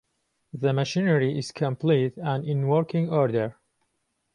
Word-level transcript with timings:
The 0.51 0.73
machinery 0.73 1.37
is 1.37 1.51
complete 1.51 2.17
and 2.17 2.43
in 2.43 2.67
working 2.67 3.11
order. 3.11 3.57